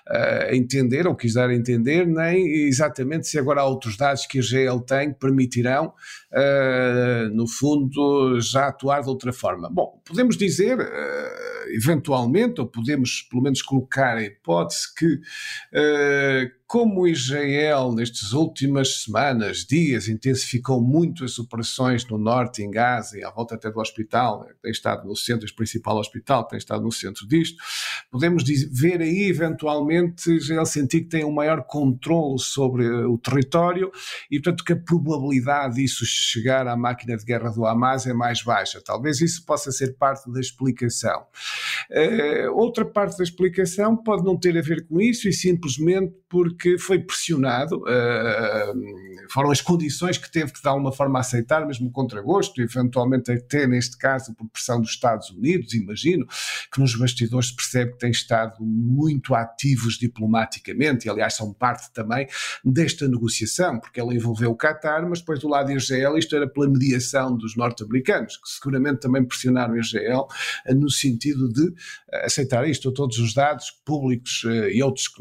a 0.08 0.54
entender, 0.54 1.06
ou 1.06 1.14
quis 1.14 1.34
dar 1.34 1.48
a 1.48 1.54
entender, 1.54 2.06
nem 2.06 2.46
exatamente 2.66 3.28
se 3.28 3.38
agora 3.38 3.62
há 3.62 3.64
outros 3.64 3.96
dados 3.96 4.26
que 4.26 4.38
Israel 4.38 4.80
tem 4.80 5.12
que 5.12 5.18
permitirão, 5.18 5.92
no 7.32 7.46
fundo, 7.46 8.38
já 8.40 8.68
atuar 8.68 9.02
de 9.02 9.08
outra 9.08 9.32
forma. 9.32 9.68
Bom, 9.70 10.00
podemos 10.04 10.36
dizer 10.36 10.78
eventualmente, 11.68 12.60
ou 12.60 12.66
podemos 12.66 13.22
pelo 13.22 13.42
menos 13.42 13.62
colocar 13.62 14.16
a 14.16 14.22
hipótese 14.22 14.94
que 14.94 15.14
uh, 15.14 16.61
como 16.72 17.06
Israel, 17.06 17.92
nestas 17.92 18.32
últimas 18.32 19.02
semanas, 19.02 19.58
dias, 19.58 20.08
intensificou 20.08 20.80
muito 20.80 21.22
as 21.22 21.38
operações 21.38 22.06
no 22.06 22.16
norte, 22.16 22.62
em 22.62 22.70
Gaza 22.70 23.18
e 23.18 23.22
à 23.22 23.28
volta 23.28 23.56
até 23.56 23.70
do 23.70 23.78
hospital, 23.78 24.48
tem 24.62 24.72
estado 24.72 25.06
no 25.06 25.14
centro, 25.14 25.46
o 25.46 25.54
principal 25.54 25.98
hospital, 25.98 26.44
tem 26.44 26.56
estado 26.56 26.82
no 26.82 26.90
centro 26.90 27.28
disto, 27.28 27.62
podemos 28.10 28.44
ver 28.70 29.02
aí, 29.02 29.24
eventualmente, 29.24 30.30
Israel 30.34 30.64
sentir 30.64 31.02
que 31.02 31.10
tem 31.10 31.26
um 31.26 31.30
maior 31.30 31.62
controle 31.62 32.38
sobre 32.38 32.88
o 32.88 33.18
território 33.18 33.92
e, 34.30 34.40
portanto, 34.40 34.64
que 34.64 34.72
a 34.72 34.76
probabilidade 34.76 35.74
disso 35.74 36.06
chegar 36.06 36.66
à 36.66 36.74
máquina 36.74 37.18
de 37.18 37.24
guerra 37.26 37.50
do 37.50 37.66
Hamas 37.66 38.06
é 38.06 38.14
mais 38.14 38.42
baixa. 38.42 38.80
Talvez 38.82 39.20
isso 39.20 39.44
possa 39.44 39.70
ser 39.70 39.94
parte 39.98 40.32
da 40.32 40.40
explicação. 40.40 41.26
Uh, 41.90 42.50
outra 42.54 42.86
parte 42.86 43.18
da 43.18 43.24
explicação 43.24 43.94
pode 43.94 44.24
não 44.24 44.38
ter 44.38 44.56
a 44.56 44.62
ver 44.62 44.86
com 44.86 44.98
isso 44.98 45.28
e 45.28 45.34
simplesmente 45.34 46.14
porque 46.32 46.78
foi 46.78 46.98
pressionado, 46.98 47.76
uh, 47.82 49.30
foram 49.30 49.50
as 49.50 49.60
condições 49.60 50.16
que 50.16 50.32
teve 50.32 50.50
que 50.50 50.62
de 50.62 50.66
alguma 50.66 50.90
forma 50.90 51.20
aceitar, 51.20 51.66
mesmo 51.66 51.92
contra 51.92 52.22
gosto, 52.22 52.62
eventualmente 52.62 53.30
até 53.30 53.66
neste 53.66 53.98
caso 53.98 54.34
por 54.34 54.48
pressão 54.48 54.80
dos 54.80 54.92
Estados 54.92 55.28
Unidos, 55.28 55.74
imagino, 55.74 56.26
que 56.72 56.80
nos 56.80 56.96
bastidores 56.96 57.48
se 57.48 57.56
percebe 57.56 57.92
que 57.92 57.98
têm 57.98 58.10
estado 58.10 58.64
muito 58.64 59.34
ativos 59.34 59.98
diplomaticamente, 59.98 61.06
e 61.06 61.10
aliás 61.10 61.34
são 61.34 61.52
parte 61.52 61.92
também 61.92 62.26
desta 62.64 63.06
negociação, 63.06 63.78
porque 63.78 64.00
ela 64.00 64.14
envolveu 64.14 64.52
o 64.52 64.56
Qatar, 64.56 65.06
mas 65.06 65.18
depois 65.18 65.38
do 65.38 65.48
lado 65.48 65.66
de 65.66 65.74
Israel 65.74 66.16
isto 66.16 66.34
era 66.34 66.48
pela 66.48 66.66
mediação 66.66 67.36
dos 67.36 67.54
norte-americanos, 67.56 68.38
que 68.38 68.48
seguramente 68.48 69.00
também 69.00 69.22
pressionaram 69.22 69.76
Israel 69.76 70.26
ah, 70.66 70.72
no 70.72 70.90
sentido 70.90 71.52
de 71.52 71.74
aceitar 72.24 72.66
isto, 72.66 72.90
todos 72.90 73.18
os 73.18 73.34
dados 73.34 73.70
públicos 73.84 74.44
e 74.72 74.82
outros 74.82 75.12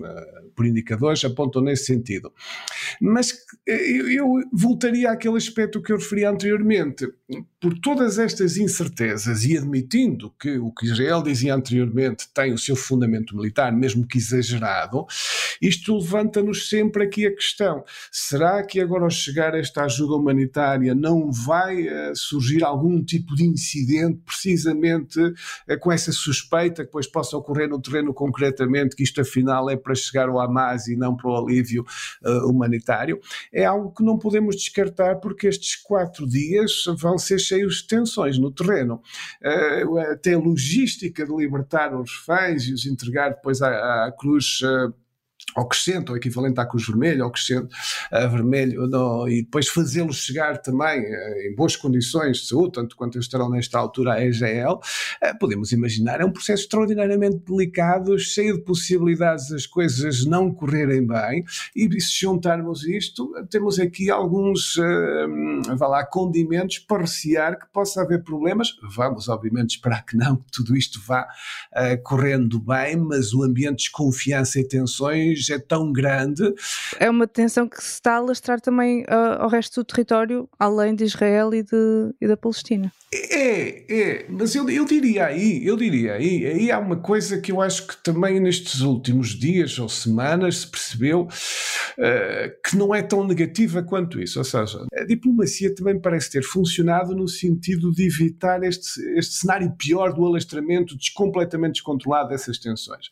por 0.55 0.65
indicador 0.65 1.00
2 1.01 1.25
apontam 1.25 1.61
nesse 1.61 1.85
sentido. 1.85 2.31
Mas 3.01 3.33
eh, 3.67 3.91
eu 4.15 4.27
voltaria 4.53 5.11
àquele 5.11 5.37
aspecto 5.37 5.81
que 5.81 5.91
eu 5.91 5.97
referi 5.97 6.23
anteriormente. 6.23 7.07
Por 7.59 7.77
todas 7.79 8.17
estas 8.17 8.57
incertezas 8.57 9.43
e 9.43 9.57
admitindo 9.57 10.33
que 10.39 10.57
o 10.57 10.71
que 10.71 10.85
Israel 10.85 11.21
dizia 11.21 11.53
anteriormente 11.53 12.27
tem 12.33 12.53
o 12.53 12.57
seu 12.57 12.75
fundamento 12.75 13.35
militar, 13.35 13.71
mesmo 13.71 14.07
que 14.07 14.17
exagerado, 14.17 15.05
isto 15.61 15.95
levanta-nos 15.97 16.69
sempre 16.69 17.03
aqui 17.03 17.25
a 17.25 17.35
questão: 17.35 17.83
será 18.11 18.63
que 18.63 18.79
agora, 18.79 19.03
ao 19.03 19.09
chegar 19.09 19.53
esta 19.53 19.83
ajuda 19.83 20.15
humanitária, 20.15 20.95
não 20.95 21.31
vai 21.31 21.87
eh, 21.87 22.13
surgir 22.15 22.63
algum 22.63 23.03
tipo 23.03 23.35
de 23.35 23.45
incidente, 23.45 24.21
precisamente 24.25 25.19
eh, 25.67 25.77
com 25.77 25.91
essa 25.91 26.11
suspeita 26.11 26.81
que 26.83 26.87
depois 26.87 27.07
possa 27.07 27.37
ocorrer 27.37 27.69
no 27.69 27.81
terreno 27.81 28.13
concretamente, 28.13 28.95
que 28.95 29.03
isto 29.03 29.21
afinal 29.21 29.69
é 29.69 29.77
para 29.77 29.95
chegar 29.95 30.29
ao 30.29 30.39
Hamas 30.39 30.87
e 30.91 30.95
não 30.95 31.15
para 31.15 31.29
o 31.29 31.37
alívio 31.37 31.85
uh, 32.23 32.49
humanitário, 32.49 33.19
é 33.51 33.65
algo 33.65 33.91
que 33.91 34.03
não 34.03 34.17
podemos 34.17 34.55
descartar 34.55 35.15
porque 35.15 35.47
estes 35.47 35.75
quatro 35.75 36.27
dias 36.27 36.85
vão 36.97 37.17
ser 37.17 37.39
cheios 37.39 37.77
de 37.77 37.87
tensões 37.87 38.37
no 38.37 38.51
terreno. 38.51 39.01
Uh, 39.43 39.97
até 40.11 40.33
a 40.33 40.39
logística 40.39 41.25
de 41.25 41.35
libertar 41.35 41.95
os 41.95 42.11
reféns 42.11 42.63
e 42.63 42.73
os 42.73 42.85
entregar 42.85 43.29
depois 43.29 43.61
à, 43.61 44.05
à 44.05 44.11
cruz 44.11 44.61
uh, 44.61 44.93
ao 45.55 45.67
crescente, 45.67 46.11
ou 46.11 46.17
equivalente 46.17 46.59
à 46.59 46.65
cruz 46.65 46.85
vermelha, 46.85 47.23
ao 47.23 47.31
crescente 47.31 47.73
a 48.11 48.27
vermelho, 48.27 48.85
e 49.27 49.43
depois 49.43 49.67
fazê-los 49.67 50.17
chegar 50.17 50.57
também 50.59 50.99
eh, 50.99 51.47
em 51.47 51.55
boas 51.55 51.75
condições 51.75 52.37
de 52.37 52.47
saúde, 52.47 52.73
tanto 52.73 52.95
quanto 52.95 53.15
eles 53.15 53.25
estarão 53.25 53.49
nesta 53.49 53.77
altura 53.77 54.13
a 54.13 54.25
EGL, 54.25 54.79
eh, 55.21 55.33
podemos 55.33 55.71
imaginar, 55.71 56.21
é 56.21 56.25
um 56.25 56.31
processo 56.31 56.63
extraordinariamente 56.63 57.37
delicado, 57.47 58.17
cheio 58.19 58.55
de 58.55 58.63
possibilidades 58.63 59.49
das 59.49 59.65
coisas 59.65 60.25
não 60.25 60.53
correrem 60.53 61.05
bem, 61.05 61.43
e 61.75 62.01
se 62.01 62.19
juntarmos 62.21 62.85
isto, 62.85 63.31
temos 63.49 63.79
aqui 63.79 64.09
alguns, 64.09 64.77
uh, 64.77 65.75
vá 65.77 65.87
lá, 65.87 66.05
condimentos 66.05 66.79
para 66.79 67.01
recear 67.01 67.59
que 67.59 67.65
possa 67.71 68.01
haver 68.01 68.23
problemas, 68.23 68.69
vamos 68.95 69.27
obviamente 69.29 69.75
esperar 69.75 70.05
que 70.05 70.15
não, 70.15 70.37
que 70.37 70.51
tudo 70.51 70.75
isto 70.75 70.99
vá 71.05 71.23
uh, 71.23 72.01
correndo 72.03 72.59
bem, 72.59 72.97
mas 72.97 73.33
o 73.33 73.43
ambiente 73.43 73.77
de 73.77 73.83
desconfiança 73.83 74.59
e 74.59 74.67
tensões 74.67 75.40
é 75.49 75.59
tão 75.59 75.91
grande. 75.91 76.53
É 76.99 77.09
uma 77.09 77.27
tensão 77.27 77.67
que 77.67 77.81
se 77.81 77.93
está 77.93 78.15
a 78.15 78.19
lastrar 78.19 78.59
também 78.59 79.03
uh, 79.03 79.41
ao 79.41 79.49
resto 79.49 79.81
do 79.81 79.85
território, 79.85 80.49
além 80.59 80.95
de 80.95 81.03
Israel 81.03 81.53
e, 81.53 81.63
de, 81.63 82.13
e 82.19 82.27
da 82.27 82.37
Palestina. 82.37 82.91
É, 83.13 83.93
é, 83.93 84.25
mas 84.29 84.55
eu, 84.55 84.69
eu 84.69 84.85
diria 84.85 85.25
aí, 85.25 85.65
eu 85.65 85.75
diria 85.75 86.13
aí, 86.13 86.45
aí 86.45 86.71
há 86.71 86.79
uma 86.79 86.95
coisa 86.95 87.41
que 87.41 87.51
eu 87.51 87.59
acho 87.59 87.85
que 87.85 87.97
também 88.01 88.39
nestes 88.39 88.79
últimos 88.79 89.37
dias 89.37 89.77
ou 89.79 89.89
semanas 89.89 90.59
se 90.59 90.67
percebeu 90.67 91.23
uh, 91.23 92.61
que 92.63 92.77
não 92.77 92.95
é 92.95 93.01
tão 93.01 93.27
negativa 93.27 93.83
quanto 93.83 94.21
isso. 94.21 94.39
Ou 94.39 94.45
seja, 94.45 94.85
a 94.93 95.03
diplomacia 95.03 95.75
também 95.75 95.99
parece 95.99 96.31
ter 96.31 96.41
funcionado 96.41 97.13
no 97.13 97.27
sentido 97.27 97.91
de 97.91 98.05
evitar 98.05 98.63
este, 98.63 99.01
este 99.17 99.33
cenário 99.33 99.75
pior 99.77 100.13
do 100.13 100.25
alastramento 100.25 100.95
completamente 101.13 101.73
descontrolado 101.73 102.29
dessas 102.29 102.57
tensões. 102.59 103.09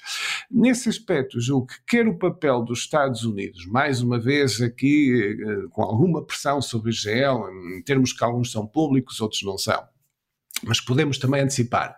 Nesse 0.49 0.87
aspecto, 0.87 1.41
julgo 1.41 1.67
que 1.67 1.75
quer 1.85 2.07
o 2.07 2.17
papel 2.19 2.61
dos 2.61 2.79
Estados 2.79 3.23
Unidos, 3.23 3.65
mais 3.65 4.01
uma 4.01 4.19
vez 4.19 4.61
aqui 4.61 5.37
uh, 5.41 5.69
com 5.69 5.81
alguma 5.81 6.23
pressão 6.23 6.61
sobre 6.61 6.91
Israel, 6.91 7.45
em 7.75 7.81
termos 7.81 8.13
que 8.13 8.23
alguns 8.23 8.51
são 8.51 8.67
públicos, 8.67 9.21
outros 9.21 9.41
não 9.43 9.57
são 9.57 9.81
mas 10.63 10.79
podemos 10.81 11.17
também 11.17 11.41
antecipar. 11.41 11.95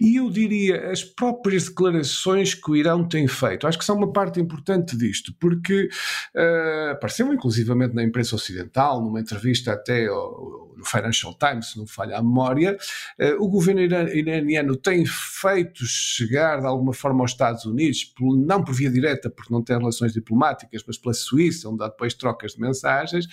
E 0.00 0.16
eu 0.16 0.30
diria 0.30 0.90
as 0.90 1.02
próprias 1.02 1.64
declarações 1.64 2.54
que 2.54 2.70
o 2.70 2.76
Irão 2.76 3.06
tem 3.06 3.26
feito, 3.28 3.66
acho 3.66 3.78
que 3.78 3.84
são 3.84 3.96
uma 3.96 4.12
parte 4.12 4.40
importante 4.40 4.96
disto, 4.96 5.34
porque 5.38 5.88
uh, 6.34 6.92
apareceu 6.92 7.32
inclusivamente 7.32 7.94
na 7.94 8.02
imprensa 8.02 8.34
ocidental, 8.34 9.02
numa 9.02 9.20
entrevista 9.20 9.72
até 9.72 10.06
ao, 10.06 10.72
no 10.76 10.84
Financial 10.84 11.34
Times, 11.34 11.72
se 11.72 11.78
não 11.78 11.86
falha 11.86 12.18
a 12.18 12.22
memória, 12.22 12.76
uh, 13.18 13.42
o 13.42 13.48
governo 13.48 13.80
iraniano 13.80 14.76
tem 14.76 15.04
feito 15.06 15.84
chegar 15.86 16.60
de 16.60 16.66
alguma 16.66 16.92
forma 16.92 17.22
aos 17.22 17.30
Estados 17.30 17.64
Unidos, 17.64 18.12
não 18.20 18.62
por 18.62 18.74
via 18.74 18.90
direta, 18.90 19.30
porque 19.30 19.52
não 19.52 19.62
tem 19.62 19.78
relações 19.78 20.12
diplomáticas, 20.12 20.82
mas 20.86 20.98
pela 20.98 21.14
Suíça, 21.14 21.68
onde 21.68 21.84
há 21.84 21.88
depois 21.88 22.14
trocas 22.14 22.52
de 22.52 22.60
mensagens, 22.60 23.26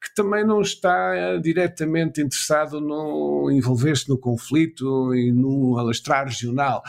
que 0.00 0.14
também 0.14 0.44
não 0.44 0.60
está 0.60 1.36
uh, 1.36 1.40
diretamente 1.40 2.20
interessado 2.20 2.80
no 2.80 3.50
envolver-se 3.50 4.05
no 4.08 4.18
conflito 4.18 5.14
e 5.14 5.32
no 5.32 5.78
alastrar 5.78 6.26
regional. 6.26 6.82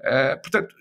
Uh, 0.00 0.40
portanto, 0.40 0.74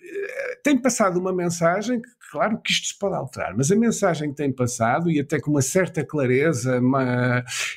tem 0.64 0.78
passado 0.78 1.18
uma 1.18 1.34
mensagem 1.34 2.02
que 2.02 2.10
Claro 2.32 2.62
que 2.64 2.72
isto 2.72 2.88
se 2.88 2.98
pode 2.98 3.14
alterar, 3.14 3.54
mas 3.58 3.70
a 3.72 3.76
mensagem 3.76 4.30
que 4.30 4.38
tem 4.38 4.50
passado, 4.50 5.12
e 5.12 5.20
até 5.20 5.38
com 5.38 5.52
uma 5.52 5.62
certa 5.62 6.02
clareza, 6.02 6.80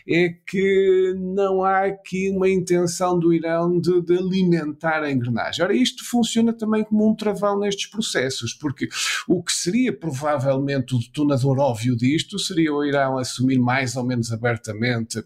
é 0.09 0.29
que 0.47 1.13
não 1.19 1.65
há 1.65 1.87
aqui 1.87 2.31
uma 2.31 2.49
intenção 2.49 3.19
do 3.19 3.35
Irão 3.35 3.81
de, 3.81 4.01
de 4.03 4.17
alimentar 4.17 5.03
a 5.03 5.11
engrenagem. 5.11 5.65
Ora, 5.65 5.75
isto 5.75 6.09
funciona 6.09 6.53
também 6.53 6.85
como 6.85 7.11
um 7.11 7.17
travão 7.17 7.59
nestes 7.59 7.91
processos, 7.91 8.55
porque 8.55 8.89
o 9.27 9.43
que 9.43 9.53
seria 9.53 9.93
provavelmente 9.93 10.95
o 10.95 11.01
detonador 11.01 11.59
óbvio 11.59 11.97
disto 11.97 12.39
seria 12.39 12.73
o 12.73 12.85
Irão 12.85 13.19
assumir 13.19 13.59
mais 13.59 13.97
ou 13.97 14.05
menos 14.05 14.31
abertamente 14.31 15.19
uh, 15.19 15.25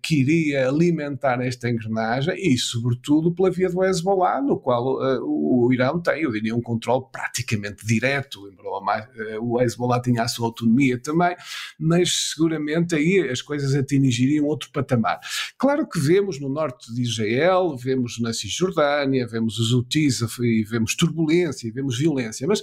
que 0.00 0.20
iria 0.22 0.66
alimentar 0.66 1.42
esta 1.42 1.68
engrenagem 1.68 2.34
e, 2.38 2.56
sobretudo, 2.56 3.34
pela 3.34 3.50
via 3.50 3.68
do 3.68 3.84
Hezbollah, 3.84 4.40
no 4.40 4.58
qual 4.58 4.96
uh, 4.96 5.66
o 5.66 5.70
Irão 5.74 6.00
tem, 6.00 6.22
eu 6.22 6.32
diria, 6.32 6.56
um 6.56 6.62
controle 6.62 7.04
praticamente 7.12 7.84
direto 7.84 7.97
direto, 7.98 8.48
embora 8.48 9.08
o 9.40 9.60
Hezbollah 9.60 10.00
tinha 10.00 10.22
a 10.22 10.28
sua 10.28 10.46
autonomia 10.46 11.00
também, 11.00 11.36
mas 11.78 12.32
seguramente 12.32 12.94
aí 12.94 13.28
as 13.28 13.42
coisas 13.42 13.74
atingiriam 13.74 14.46
outro 14.46 14.70
patamar. 14.72 15.20
Claro 15.56 15.88
que 15.88 15.98
vemos 15.98 16.40
no 16.40 16.48
norte 16.48 16.92
de 16.94 17.02
Israel, 17.02 17.76
vemos 17.76 18.18
na 18.20 18.32
Cisjordânia, 18.32 19.26
vemos 19.26 19.58
os 19.58 19.72
Houthis 19.72 20.20
e 20.40 20.64
vemos 20.64 20.94
turbulência, 20.94 21.70
vemos 21.72 21.98
violência, 21.98 22.46
mas 22.46 22.60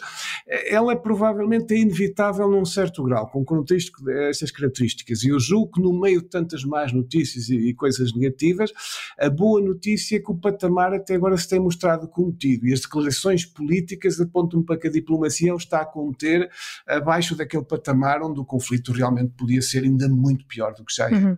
ela 0.68 0.94
é 0.94 0.96
provavelmente 0.96 1.74
é 1.74 1.80
inevitável 1.80 2.50
num 2.50 2.66
certo 2.66 3.04
grau, 3.04 3.28
com 3.28 3.44
contexto 3.44 4.04
dessas 4.04 4.52
características. 4.52 5.24
E 5.24 5.30
eu 5.30 5.40
julgo 5.40 5.74
que 5.74 5.82
no 5.82 6.00
meio 6.00 6.22
de 6.22 6.30
tantas 6.30 6.64
más 6.64 6.94
notícias 6.94 7.50
e, 7.50 7.56
e 7.56 7.74
coisas 7.74 8.14
negativas, 8.14 8.72
a 9.20 9.30
boa 9.30 9.62
notícia 9.62 10.18
é 10.18 10.20
que 10.20 10.32
o 10.32 10.36
patamar 10.36 10.94
até 10.94 11.16
agora 11.16 11.38
se 11.38 11.48
tem 11.48 11.60
mostrado 11.60 12.08
contido 12.08 12.68
e 12.68 12.74
as 12.74 12.82
declarações 12.82 13.46
políticas 13.46 14.20
apontam 14.20 14.64
para 14.64 14.78
que 14.78 14.88
a 14.88 14.92
diplomacia 14.92 15.25
o 15.26 15.58
está 15.58 15.82
a 15.82 15.86
conter 15.86 16.50
abaixo 16.88 17.36
daquele 17.36 17.64
patamar 17.64 18.22
onde 18.22 18.40
o 18.40 18.46
conflito 18.46 18.92
realmente 18.92 19.34
podia 19.38 19.62
ser 19.62 19.84
ainda 19.84 20.08
muito 20.08 20.46
pior 20.48 20.74
do 20.74 20.86
que 20.86 20.94
já 20.94 21.10
é. 21.10 21.14
Uhum. 21.14 21.38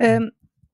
Um, 0.00 0.30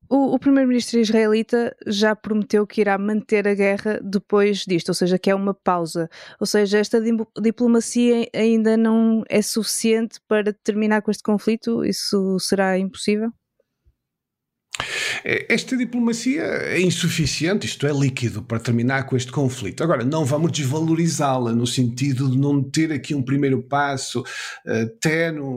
o, 0.09 0.35
o 0.35 0.39
primeiro-ministro 0.39 0.99
israelita 0.99 1.75
já 1.85 2.15
prometeu 2.15 2.65
que 2.65 2.79
irá 2.79 2.97
manter 2.97 3.47
a 3.47 3.53
guerra 3.53 3.99
depois 4.01 4.59
disto, 4.59 4.89
ou 4.89 4.95
seja, 4.95 5.19
que 5.19 5.29
é 5.29 5.35
uma 5.35 5.53
pausa. 5.53 6.09
Ou 6.39 6.47
seja, 6.47 6.77
esta 6.77 7.01
diplomacia 7.41 8.27
ainda 8.33 8.77
não 8.77 9.23
é 9.27 9.41
suficiente 9.41 10.19
para 10.27 10.53
terminar 10.53 11.01
com 11.01 11.11
este 11.11 11.23
conflito? 11.23 11.83
Isso 11.83 12.37
será 12.39 12.77
impossível? 12.79 13.31
É, 15.23 15.53
esta 15.53 15.75
diplomacia 15.75 16.43
é 16.43 16.79
insuficiente, 16.79 17.65
isto 17.65 17.87
é 17.87 17.91
líquido, 17.91 18.41
para 18.41 18.59
terminar 18.59 19.05
com 19.05 19.15
este 19.15 19.31
conflito. 19.31 19.83
Agora, 19.83 20.03
não 20.03 20.25
vamos 20.25 20.51
desvalorizá-la 20.51 21.51
no 21.53 21.65
sentido 21.65 22.29
de 22.29 22.37
não 22.37 22.63
ter 22.63 22.91
aqui 22.91 23.15
um 23.15 23.21
primeiro 23.21 23.61
passo 23.61 24.21
uh, 24.21 24.85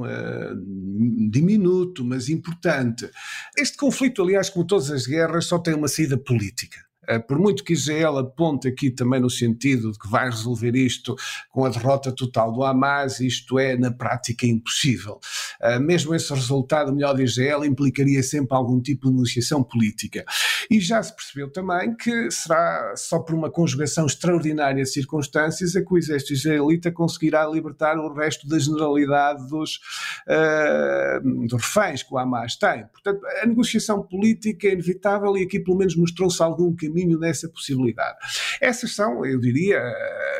uh, 0.03 1.31
diminuto, 1.31 2.05
mas 2.05 2.29
importante. 2.29 3.09
Este 3.57 3.77
conflito, 3.77 4.23
aliás, 4.23 4.49
como 4.49 4.67
todas 4.67 4.91
as 4.91 5.07
guerras, 5.07 5.47
só 5.47 5.59
tem 5.59 5.75
uma 5.75 5.89
saída 5.89 6.17
política. 6.17 6.90
Eh, 7.11 7.19
por 7.19 7.41
muito 7.41 7.65
que 7.65 7.73
Israel 7.73 8.19
aponte 8.19 8.69
aqui 8.69 8.89
também 8.89 9.21
no 9.21 9.29
sentido 9.29 9.91
de 9.91 9.99
que 9.99 10.09
vai 10.09 10.31
resolver 10.31 10.77
isto 10.77 11.17
com 11.51 11.65
a 11.65 11.69
derrota 11.69 12.13
total 12.13 12.53
do 12.53 12.63
Hamas, 12.63 13.19
isto 13.19 13.59
é, 13.59 13.77
na 13.77 13.91
prática, 13.91 14.47
impossível. 14.47 15.19
Eh, 15.61 15.81
mesmo 15.81 16.15
esse 16.15 16.33
resultado 16.33 16.95
melhor 16.95 17.17
de 17.17 17.25
Israel 17.25 17.65
implicaria 17.65 18.23
sempre 18.23 18.57
algum 18.57 18.81
tipo 18.81 19.09
de 19.09 19.15
negociação 19.15 19.61
política. 19.61 20.25
E 20.71 20.79
já 20.79 21.03
se 21.03 21.15
percebeu 21.15 21.51
também 21.51 21.97
que 21.97 22.31
será 22.31 22.95
só 22.97 23.19
por 23.19 23.35
uma 23.35 23.51
conjugação 23.51 24.07
extraordinária 24.07 24.85
de 24.85 24.89
circunstâncias 24.89 25.75
a 25.75 25.85
que 25.85 25.93
o 25.93 25.99
exército 25.99 26.33
israelita 26.33 26.93
conseguirá 26.93 27.45
libertar 27.45 27.99
o 27.99 28.15
resto 28.15 28.47
da 28.47 28.57
generalidade 28.57 29.49
dos, 29.49 29.81
uh, 30.29 31.47
dos 31.49 31.61
reféns 31.61 32.05
que 32.05 32.15
o 32.15 32.19
Hamas 32.19 32.55
tem. 32.55 32.87
Portanto, 32.87 33.21
a 33.43 33.47
negociação 33.47 34.01
política 34.03 34.69
é 34.69 34.73
inevitável 34.75 35.37
e 35.37 35.43
aqui 35.43 35.59
pelo 35.59 35.77
menos 35.77 35.97
mostrou-se 35.97 36.41
algum 36.41 36.75
caminho 36.75 37.00
nessa 37.07 37.49
possibilidade. 37.49 38.19
Essas 38.61 38.95
são, 38.95 39.25
eu 39.25 39.39
diria, 39.41 39.81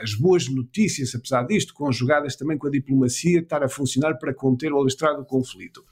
as 0.03 0.15
boas 0.15 0.49
notícias, 0.49 1.15
apesar 1.15 1.45
disto, 1.45 1.75
conjugadas 1.75 2.37
também 2.37 2.59
com 2.59 2.67
a 2.67 2.71
diplomacia, 2.71 3.41
estar 3.41 3.63
a 3.63 3.69
funcionar 3.69 4.15
para 4.19 4.35
conter 4.35 4.73
ou 4.73 4.81
alastrar 4.81 5.19
o 5.19 5.25
conflito. 5.25 5.85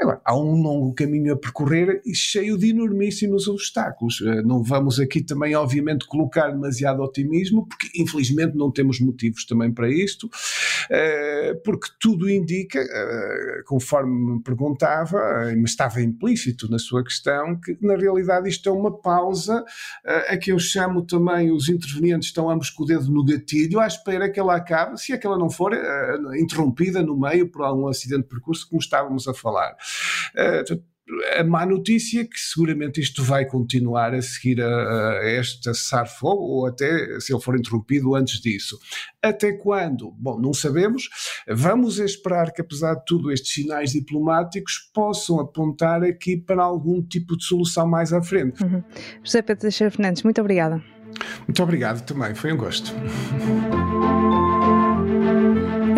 Agora, 0.00 0.18
há 0.24 0.34
um 0.34 0.62
longo 0.62 0.94
caminho 0.94 1.34
a 1.34 1.36
percorrer 1.36 2.00
e 2.06 2.14
cheio 2.14 2.56
de 2.56 2.70
enormíssimos 2.70 3.46
obstáculos. 3.46 4.22
Eh, 4.22 4.40
não 4.42 4.62
vamos 4.62 4.98
aqui 4.98 5.22
também, 5.22 5.54
obviamente, 5.54 6.06
colocar 6.06 6.48
demasiado 6.48 7.02
otimismo, 7.02 7.66
porque 7.66 8.00
infelizmente 8.00 8.56
não 8.56 8.72
temos 8.72 8.98
motivos 8.98 9.44
também 9.44 9.70
para 9.70 9.90
isto, 9.90 10.30
eh, 10.88 11.60
porque 11.62 11.88
tudo 12.00 12.30
indica, 12.30 12.80
eh, 12.80 13.62
conforme 13.66 14.36
me 14.36 14.42
perguntava, 14.42 15.18
mas 15.58 15.72
estava 15.72 16.00
implícito 16.00 16.70
na 16.70 16.78
sua 16.78 17.04
questão, 17.04 17.60
que 17.60 17.76
na 17.82 17.94
realidade 17.94 18.48
isto 18.48 18.70
é 18.70 18.72
uma 18.72 18.96
pausa 19.02 19.62
a 20.28 20.36
que 20.38 20.50
eu 20.50 20.58
chamo 20.58 21.02
também 21.02 21.52
os 21.52 21.68
intervenientes 21.68 22.28
estão 22.28 22.48
ambos 22.48 22.70
com 22.70 22.84
o 22.84 22.86
dedo 22.86 23.10
no 23.10 23.24
gatilho, 23.24 23.80
à 23.80 23.86
espera 23.86 24.30
que 24.30 24.40
ela 24.40 24.56
acabe, 24.56 24.98
se 24.98 25.12
é 25.12 25.18
que 25.18 25.26
ela 25.26 25.38
não 25.38 25.50
for 25.50 25.72
interrompida 26.38 27.02
no 27.02 27.18
meio 27.18 27.50
por 27.50 27.62
algum 27.62 27.86
acidente 27.88 28.22
de 28.22 28.28
percurso, 28.28 28.68
como 28.68 28.80
estávamos 28.80 29.28
a 29.28 29.34
falar. 29.34 29.76
Uh, 30.34 30.90
a 31.38 31.44
má 31.44 31.66
notícia 31.66 32.20
é 32.20 32.24
que 32.24 32.38
seguramente 32.38 33.00
isto 33.00 33.22
vai 33.22 33.44
continuar 33.44 34.14
a 34.14 34.22
seguir 34.22 34.60
a, 34.62 35.18
a 35.18 35.30
este 35.30 35.62
cessar-fogo, 35.62 36.42
ou 36.42 36.66
até 36.66 37.18
se 37.20 37.32
ele 37.32 37.42
for 37.42 37.58
interrompido 37.58 38.14
antes 38.14 38.40
disso. 38.40 38.78
Até 39.22 39.52
quando? 39.52 40.12
Bom, 40.18 40.40
não 40.40 40.52
sabemos. 40.52 41.08
Vamos 41.48 41.98
esperar 41.98 42.52
que, 42.52 42.60
apesar 42.60 42.94
de 42.94 43.04
tudo, 43.04 43.32
estes 43.32 43.54
sinais 43.54 43.92
diplomáticos 43.92 44.90
possam 44.94 45.40
apontar 45.40 46.02
aqui 46.02 46.36
para 46.36 46.62
algum 46.62 47.02
tipo 47.02 47.36
de 47.36 47.44
solução 47.44 47.86
mais 47.86 48.12
à 48.12 48.22
frente. 48.22 48.62
Uhum. 48.62 48.82
José 49.22 49.42
Pedro 49.42 49.62
Teixeira 49.62 49.90
Fernandes, 49.90 50.22
muito 50.22 50.40
obrigada. 50.40 50.82
Muito 51.46 51.62
obrigado 51.62 52.04
também, 52.04 52.34
foi 52.34 52.52
um 52.52 52.56
gosto. 52.56 52.94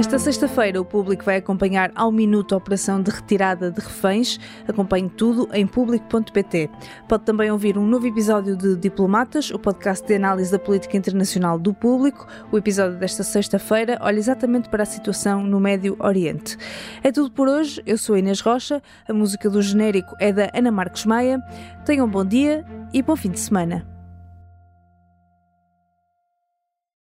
Esta 0.02 0.18
sexta-feira, 0.18 0.80
o 0.80 0.85
público 0.85 1.25
vai 1.25 1.37
acompanhar 1.37 1.92
ao 1.94 2.11
minuto 2.11 2.55
a 2.55 2.59
operação 2.59 3.00
de 3.00 3.09
retirada 3.09 3.70
de 3.70 3.81
reféns. 3.81 4.37
Acompanhe 4.66 5.09
tudo 5.09 5.48
em 5.53 5.64
público.pt. 5.64 6.68
Pode 7.09 7.24
também 7.24 7.53
ouvir 7.53 7.79
um 7.79 7.87
novo 7.87 8.05
episódio 8.09 8.57
de 8.57 8.74
Diplomatas, 8.74 9.50
o 9.50 9.61
podcast 9.61 10.05
de 10.05 10.16
análise 10.16 10.50
da 10.50 10.59
política 10.59 10.96
internacional 10.96 11.57
do 11.57 11.72
público. 11.72 12.26
O 12.50 12.59
episódio 12.59 12.98
desta 12.98 13.22
sexta-feira 13.22 13.96
olha 14.03 14.18
exatamente 14.18 14.68
para 14.68 14.83
a 14.83 14.87
situação 14.87 15.44
no 15.44 15.61
Médio 15.61 15.96
Oriente. 16.00 16.59
É 17.05 17.12
tudo 17.12 17.31
por 17.31 17.48
hoje. 17.48 17.81
Eu 17.87 17.96
sou 17.96 18.18
Inês 18.18 18.40
Rocha. 18.40 18.83
A 19.09 19.12
música 19.12 19.48
do 19.48 19.62
genérico 19.62 20.16
é 20.18 20.33
da 20.33 20.50
Ana 20.53 20.72
Marques 20.72 21.07
Maia. 21.07 21.40
Tenham 21.87 22.07
um 22.07 22.11
bom 22.11 22.24
dia 22.24 22.64
e 22.92 23.00
bom 23.03 23.14
fim 23.14 23.31
de 23.31 23.38
semana. 23.38 23.91